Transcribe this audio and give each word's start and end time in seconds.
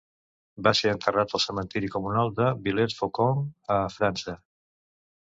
Va 0.67 0.71
ser 0.77 0.93
enterrat 0.93 1.35
al 1.39 1.43
cementiri 1.43 1.91
comunal 1.95 2.31
de 2.39 2.47
Villers-Faucon, 2.63 3.45
a 3.77 3.79
França. 3.97 4.35